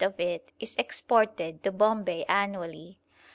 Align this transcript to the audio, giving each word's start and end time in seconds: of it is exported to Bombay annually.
of 0.03 0.19
it 0.19 0.51
is 0.59 0.73
exported 0.79 1.61
to 1.61 1.71
Bombay 1.71 2.23
annually. 2.27 2.97